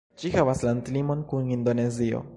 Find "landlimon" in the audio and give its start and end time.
0.67-1.23